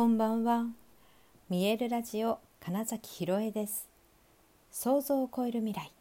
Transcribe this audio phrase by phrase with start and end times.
[0.00, 0.64] こんばんは。
[1.50, 3.86] 見えるラジオ金崎ひろえです。
[4.70, 5.92] 想像を超える未来。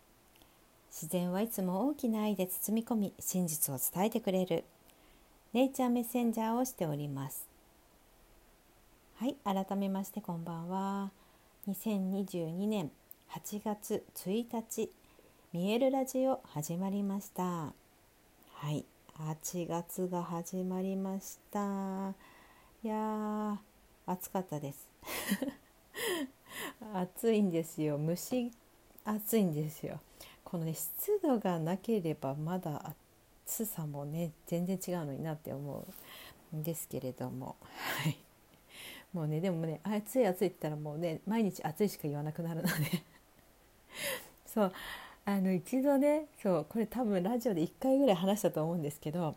[0.89, 4.63] 自然はいつも大きな愛で包み込み真実を伝えてくれる。
[5.51, 7.45] ネイチャーメッセンジャーをしております。
[9.17, 11.11] はい改めましてこんばんは。
[11.67, 12.91] 2022年
[13.31, 14.89] 8月1日
[15.51, 17.43] 見えるラジオ始まりました。
[17.43, 17.73] は
[18.71, 18.85] い
[19.17, 22.13] 8月が始まりました。
[22.81, 23.59] いや
[24.11, 24.89] 暑かったです。
[26.93, 27.99] 暑いんですよ。
[27.99, 28.51] 蒸し
[29.05, 29.99] 暑いんですよ。
[30.43, 32.95] このね湿度がなければまだ
[33.45, 35.85] 暑さもね全然違うのになって思
[36.53, 37.55] うんですけれども。
[37.61, 38.17] はい。
[39.13, 43.03] もうねでもね暑い暑いって言ったらもうね毎日暑いしか言わなくなるので。
[44.47, 44.73] そう。
[45.25, 49.35] あの一度ねそうこれ多分ラジオで1回ぐらい話したと思うんですけど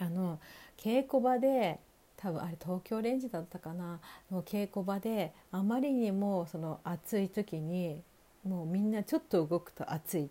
[0.00, 0.40] あの
[0.76, 1.78] 稽古場で
[2.20, 3.98] 多分あれ東京レンジだったかな
[4.30, 8.02] の稽古場であまりにもその暑い時に
[8.44, 10.30] もうみんなちょっと動くと暑い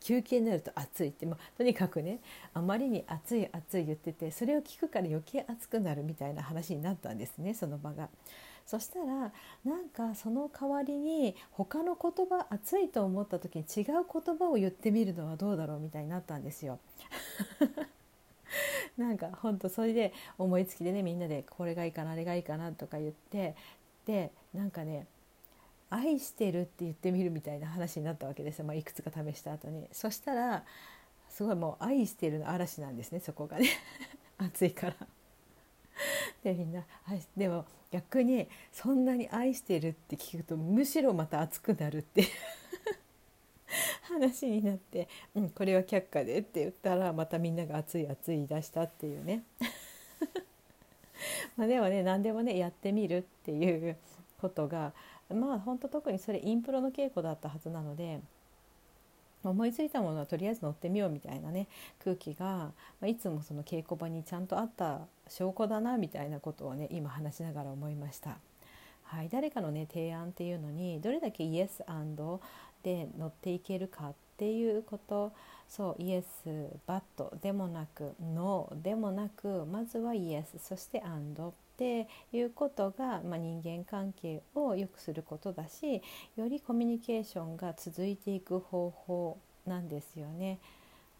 [0.00, 2.20] 休憩になると暑いって、まあ、とにかくね
[2.52, 8.08] あまりに暑い暑い言っててそれを聞くから余計暑くなるみたいな話になったんですねその場が。
[8.66, 9.30] そしたら
[9.64, 16.78] なんかその代わりに他の言葉暑いと思った時に違う言葉を言ってみるのはどうだろうみたいになったんですよ。
[18.96, 23.54] なんかほんとそれで思いつきでねみんなでこれがいいかなあれがいいかなとか言って
[24.06, 25.06] でなんかね
[25.90, 29.88] 「愛してる」って言ってみるみたいな話になったわけですよ、まあ、いくつか試した後に。
[29.92, 30.64] そしたら
[31.28, 33.68] すごいもう「愛してる」の嵐なんですねそこがね。
[34.38, 34.96] 暑いから。
[36.42, 36.84] でみんな
[37.36, 42.24] でも逆にそんなに愛してるって聞くとむしろまた熱くなるって
[44.14, 49.44] 話になって「うんこれは却下で」って言ったらまたみんなが熱い熱い言い出したっていうね
[51.56, 53.96] まあでもね何でもねやってみるっていう
[54.40, 54.92] ことが
[55.28, 58.20] まあ本当特にそれインプロの稽古だったはずなので
[59.48, 61.66] 思いついたものはとりあえず乗ってみようみたいなね
[62.02, 62.72] 空気が、ま
[63.02, 68.38] あ、いつもその稽古場にちゃんとあった証拠だなみたいなことをね今話しながら思いました。
[69.04, 71.84] はい、誰かのね提案っていうのにどれだけイエス
[72.84, 75.32] で乗っていけるかっていうこと
[75.68, 86.02] そうイエスバットでもなくノーでもなくまずはイエスそしてアンドっていうことが、まあ、人間関係を良くすることだし
[86.36, 90.58] よりコミュニケーションが続いていく方法なんですよね。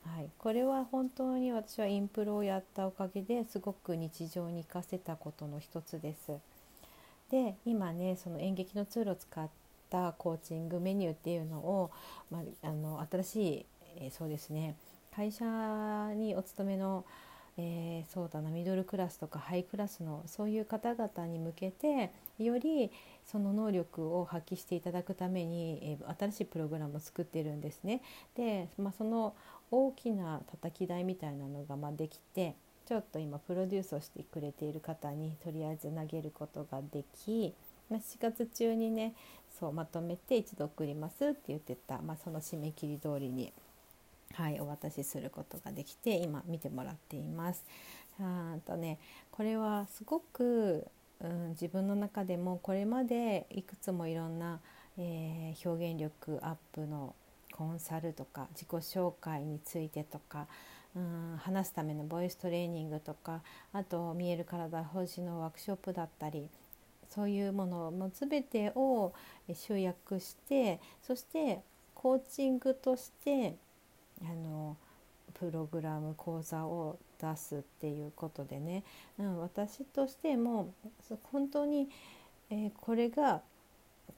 [0.05, 6.33] はい、これは本当に私はインプロをやったおかげですごく日常に生かせたことの一つです。
[7.31, 9.49] で今ねその演劇のツールを使っ
[9.95, 11.93] たコーチングメニューっていうのを、
[12.31, 13.67] まあ、あの新しい、
[14.01, 14.75] えー、そうですね
[15.15, 15.45] 会社
[16.17, 17.05] にお勤めの、
[17.57, 22.11] えー、そうだなミドルクラスとかハイクラスのそういう方々に向けて
[22.41, 22.91] より
[23.25, 28.03] その能力を発揮していただくために、えー、新しいプログラムを作ってるんですね。
[28.35, 29.35] で、まあ、その
[29.71, 32.57] 大きな叩き台みたいなのがまできて
[32.87, 37.55] ちょっと今プロデュースをしてくれている方にとりあえず投げることができ
[37.91, 39.15] ま4月中にね
[39.59, 43.53] そうまとめて一度送りますって言ってた、まあ、その締め切り通りに、
[44.33, 47.65] はい、お渡しすることができて今見てもらっています。
[48.21, 48.99] あとね
[49.33, 50.87] これはすごく、
[51.21, 54.61] うん、自分の中でもこれまでいくつもいろんな、
[54.99, 57.15] えー、表現力アップの
[57.53, 60.47] コンサルとか自己紹介についてとか
[60.97, 66.49] うん話すためのボイストレーニングとかあと見える体保持のワークショップだったり
[67.15, 69.13] そういうものも全てを
[69.53, 71.61] 集約してそして
[71.95, 73.57] コーチングとして
[74.23, 74.77] あの
[75.35, 78.85] プログラム講座を出すっていうことでね、
[79.19, 80.73] うん、私としても
[81.33, 81.89] 本当に、
[82.51, 83.43] えー、これが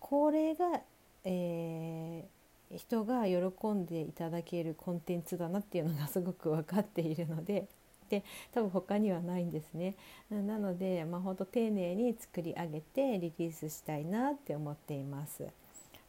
[0.00, 0.80] これが、
[1.24, 7.66] えー、人が喜んでいただけるコンテンツだなっていうのがすごく分かっているので
[8.08, 9.94] で多分他にはないんですね。
[10.30, 15.46] なので、まあ、本当丁寧に作り上げてリリースしたいなって思っています。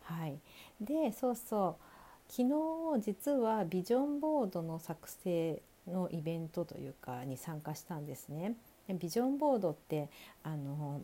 [0.04, 0.40] はい、
[0.80, 8.56] でそうそう昨日実はビジョンボードの作成のイベントというかに参加したんですね。
[8.90, 10.10] ビジョンボードって
[10.44, 11.02] あの、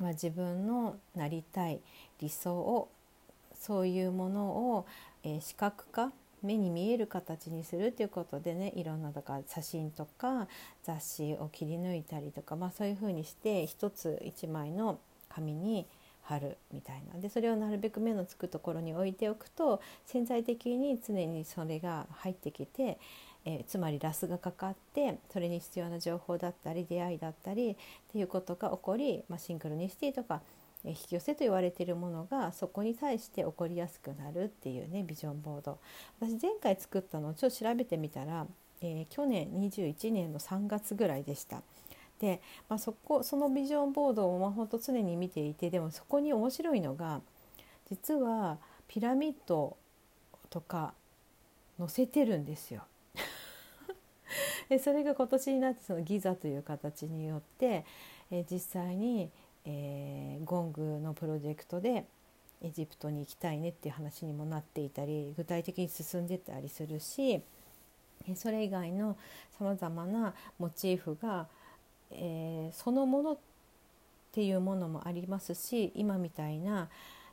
[0.00, 1.80] まあ、自分のなりたい
[2.20, 2.88] 理想を
[3.54, 4.86] そういうものを、
[5.22, 6.10] えー、視覚化
[6.42, 10.48] 目に見える形にするということでねいろんなだから写真とか
[10.82, 14.98] 雑誌を切り抜いたりとか、まあ、そういうふうにして一つ一枚の
[15.28, 15.86] 紙に
[16.22, 17.20] 貼るみたいな。
[17.20, 22.98] でそれをなるべく目のつくところに置いておくと潜在的に常にそれが入ってきて、
[23.44, 27.76] えー、つまりラスがかかってそれに必要な情報だったり出会いだったりっ
[28.12, 30.42] ていうことが起こり、まあ、シンクロニシティとか
[30.84, 35.78] 引き寄せと言われているものがそこに対して起こりやすくなるっていうねビジョンボード
[36.20, 38.46] 私前回作ったのをちょっと調べてみたら、
[38.80, 41.62] えー、去年21年の3月ぐらいでした。
[42.18, 47.20] で、まあ、そこそのビジョンボードをまあ本当常に見ていてでもそこに面白いのが
[47.88, 49.76] 実はピラミッド
[50.50, 50.94] とか
[51.78, 52.84] 載せてるんですよ。
[54.68, 57.84] でそれが今年になってそのギザという形によって、
[58.30, 59.30] えー、実際に
[59.64, 62.04] えー、ゴングのプロジェクトで
[62.62, 67.42] エジプトに行きたいねっていう話にもなっていたり具体的に進んでたりするし
[68.36, 69.16] それ以外の
[69.58, 71.46] さまざまなモチーフが、
[72.12, 73.38] えー、そのものっ
[74.32, 76.88] ていうものもありますし今みたいな、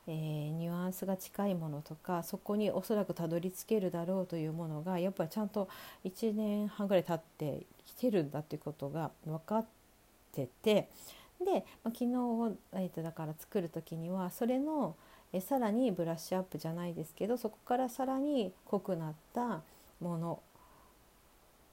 [0.08, 5.68] えー、ニュアンスが近いものとかそこにおそらくたどり着けるだろうというものがやっぱりちゃんと
[6.04, 9.64] 1年半ぐらい経ってきてるんだっていうことが分かっ
[10.32, 10.88] てて。
[11.44, 14.94] で、まあ、昨日、えー、とだから作る時にはそれの
[15.32, 19.62] えさらにブラッシュアップじゃないですけどそこからさらに濃くなった
[20.00, 20.40] もの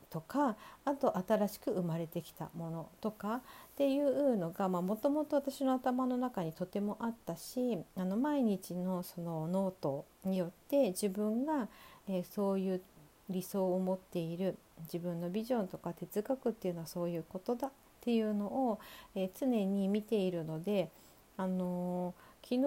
[0.09, 0.55] とか
[0.85, 3.41] あと新しく生まれてきたものとかっ
[3.75, 11.67] ていうのがもともと私の頭の中にとてもあったしあの毎日のそのノートによって自分が、
[12.07, 12.81] えー、そういう
[13.29, 17.71] 理想を持っている自分のビジョンとか哲学っていうのはそういうことだ
[18.07, 18.79] っていうのを、
[19.15, 20.89] え、常に見ているので、
[21.35, 22.61] あの、昨日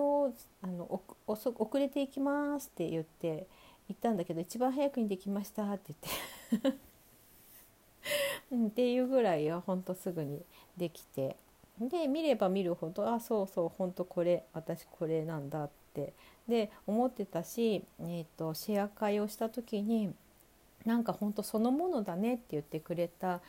[0.61, 3.47] あの遅れていきますって言って
[3.89, 5.95] 言ったんだけど一番早くにできましたって
[6.53, 6.79] 言って。
[8.55, 10.45] ん、っていうぐらいはほんとすぐに
[10.77, 11.37] できて。
[11.81, 16.13] で見れば見るほどあそうそうほんとこれ私これなんだって。
[16.47, 20.13] で思ってたし、えーと、シェア会をした時に
[20.85, 23.41] なんかほんとそのものだねって言ってくれた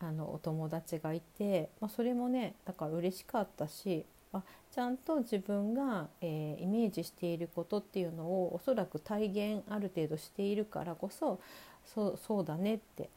[0.00, 4.42] あのお友達がいて、まあ、それもねだから嬉しかったしあ
[4.72, 9.26] ちゃんと自分が、えー、イメージしていることっていうのをおそらく体
[9.56, 11.40] 現ある程度しているからこそ
[11.84, 13.10] そうそうだねって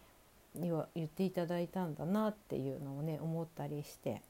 [0.55, 4.21] 言っていただいたんだなっていうのをね思ったりして。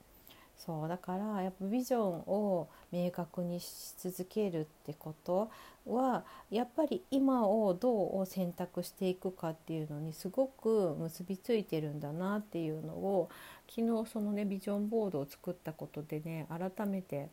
[0.66, 5.52] そうだからやっぱビジョンを明確にし続けるってこと
[5.86, 13.30] はやっぱり今をどう選択していくかっていうのにすごく結びついてるんだなっていうのを
[13.68, 17.28] 昨日そのねビジョンボードを作ったことでね改めて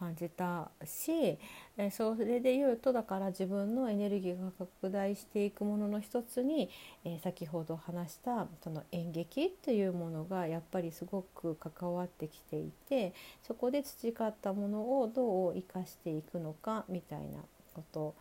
[0.00, 1.38] 感じたし、
[1.76, 6.70] えそれで言うとだから自分のエネルギーが拡大していくものの一つに、
[7.04, 13.12] え先ほど話したその演劇というものがやっぱりすごく関わってきていて
[13.42, 17.40] そこで培ったものをどう生かしていくのかみたいな
[17.74, 18.14] こと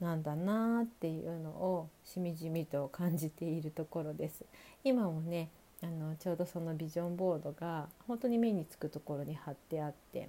[0.00, 4.44] なんだなっていうのをしみじみと感じているところです。
[4.82, 5.48] 今もね
[5.80, 10.28] あのちょうどそのビジョンボードが本当に目につくところに貼ってあって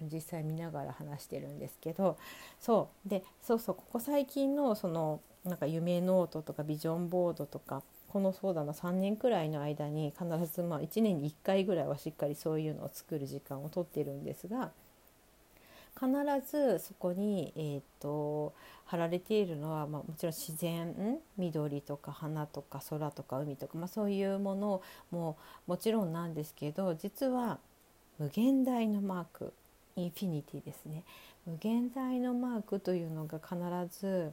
[0.00, 2.16] 実際見ながら話してるんですけど
[2.60, 3.08] そう。
[3.08, 14.70] でそうそうここ最近のそのなんか夢ノートとかビジョンボードとかこのそうだな3年くらいの間に必ずまあ1年に1回ぐらいはしっかりそういうのを作る時間をとってるんですが
[15.98, 16.10] 必
[16.46, 18.52] ずそこに、えーと、
[18.84, 27.58] 貼られているのは、まあ、もちろん自然緑とか花とか空とか海とか、まあ、そういうものももちろんなんですけど実は
[28.18, 29.52] 無限大のマーク。
[29.96, 31.04] インフィニティですね
[31.46, 33.56] 無限大のマークというのが必
[33.98, 34.32] ず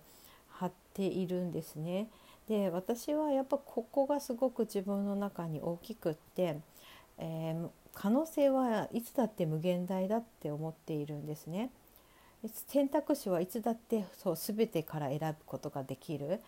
[0.49, 2.07] 貼っているんですね。
[2.47, 6.57] で私はやっぱここがすごく自分の中に大きくって、
[7.17, 11.71] えー、可能性はいつだって無限大だって思っているんですね。
[12.67, 16.41] 選択肢はいつだってそう全てから選ぶことができる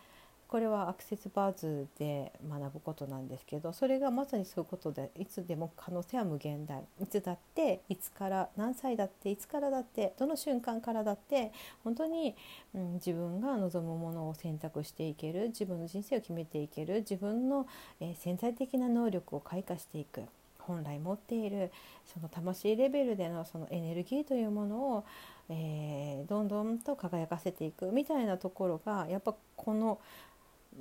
[0.55, 11.51] これはアクセスバーズで学ぶことなんですけどそれがまさにそういうことでいつでも可能性は無限大いつだっていつから何歳だっていつからだってどの瞬間からだって
[11.83, 12.37] 本当に、
[12.73, 17.67] うん、自分が望むものを選択していける自分の人生を決めていける自分の、
[17.99, 20.21] えー、潜在的な能力を開花していく。
[20.59, 21.71] 本来持っている
[22.05, 25.05] その魂レベルでのそのエネルギーというものを、
[25.49, 29.99] えー、どんどんと輝かせていくみたいなところがやっぱこの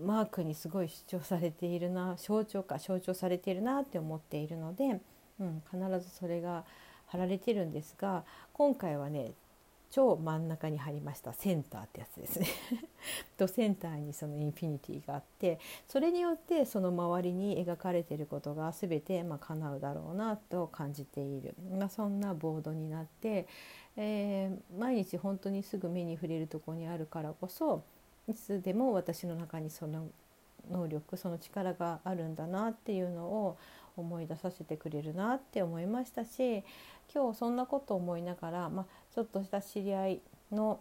[0.00, 5.00] マークにすごい主張されているな象徴か象徴されているなって思っているので、
[5.40, 6.64] うん、必ずそれが
[7.06, 9.32] 貼られてるんですが今回はね
[9.94, 11.32] 超真ん中に貼りました。
[11.32, 12.48] センターってやつですね。
[13.38, 23.46] とセンターにそのインフィニティがあってそれによってその周りに描かれてることが全てまあ叶うだろうなと感じている、まあ、そんなボードになって、
[23.96, 27.84] えー、毎日本当にすぐ目に触れるとこにあるからこそ
[28.28, 30.06] いつでも私の中にその
[30.70, 33.58] 能力その力があるんだなっていうのを
[33.96, 36.64] 思い出させてくれるなって思いましたし
[37.14, 40.80] 今日そんなこと思いながら、まあ、ちょっとした知り合いの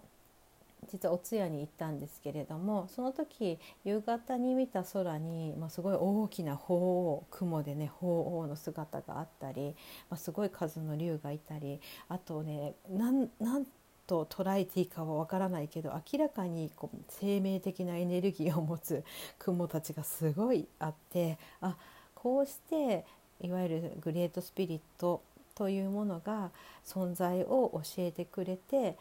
[0.92, 9.76] 実はお通夜に行ったんですけれどもその時夕方に見た空に、まあ、すごい大きな鳳凰雲でね鳳凰の姿があったり、
[10.10, 13.66] まあ、すごい数の竜がいたりあとねなんなん
[14.08, 19.04] と捉えていいかはわからないけど明らかにこう生命的なエネルギーを持つ
[19.40, 21.76] 雲たちがすごいあってあ
[22.16, 23.06] こうして
[23.42, 25.22] いわゆるグレートスピリット
[25.56, 26.52] というものが
[26.86, 28.98] 存在を教えてくれて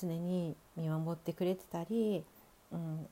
[0.00, 2.24] 常に見守ってくれてたり、
[2.72, 3.06] うん、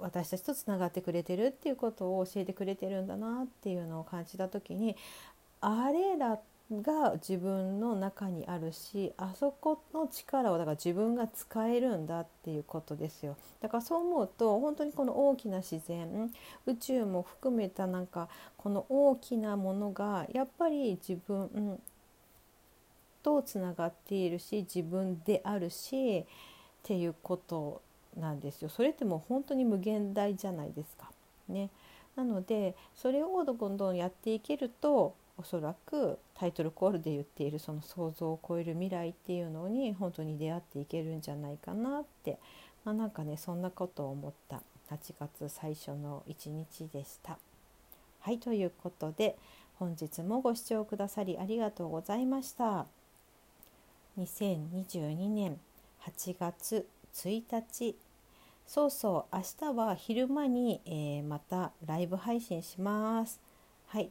[0.00, 4.96] 私たちとつながってくれてるっていうことを教えてくれてるんだなっていうのを感じた時に
[5.60, 6.38] あれら
[6.70, 13.36] が自分の中にあるしあそこの力をだから自分が使えるんだっていうことですよ。
[13.60, 16.30] だからそう思うと本当にこの大きな自然
[16.66, 21.80] 宇宙も含めたなんかこの大きなものがやっぱり自分
[23.22, 26.24] とつながっているし自分であるしっ
[26.82, 27.80] ていうこと
[28.14, 28.68] なんですよ。
[28.68, 31.10] それってもう本当に無限大じゃないですか。
[31.48, 31.70] ね。
[32.14, 42.38] なのでそれをどんどんやっていけるとおそらくタイトルコールで言っているその想像を超える未来っていうのに本当に出会っていけるんじゃないかなって、
[42.84, 47.38] まあ、なんかねそんなことを思った8月最初の一日でした。
[48.20, 49.38] はいということで
[49.78, 52.86] 本日もご視聴くださりありがとうございました。
[54.18, 55.60] 2022年
[56.02, 57.96] 8月1日
[58.66, 63.40] そうそう明日は昼間に、えー、またライブ配信します
[63.86, 64.10] はい